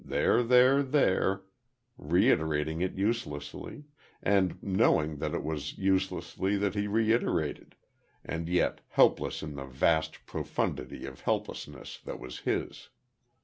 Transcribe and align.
There, 0.03 0.41
there, 0.41 0.81
there!" 0.81 1.43
reiterating 1.95 2.81
it 2.81 2.95
uselessly 2.97 3.83
and 4.23 4.57
knowing 4.63 5.17
that 5.17 5.35
it 5.35 5.43
was 5.43 5.77
uselessly 5.77 6.57
that 6.57 6.73
he 6.73 6.87
reiterated 6.87 7.75
and 8.25 8.49
yet 8.49 8.81
helpless 8.87 9.43
in 9.43 9.53
the 9.53 9.65
vast 9.65 10.25
profundity 10.25 11.05
of 11.05 11.19
helplessness 11.21 11.99
that 12.03 12.19
was 12.19 12.39
his. 12.39 12.89